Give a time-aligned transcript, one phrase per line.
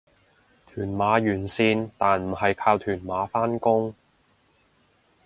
[0.65, 3.93] 屯馬沿線但唔係靠屯馬返工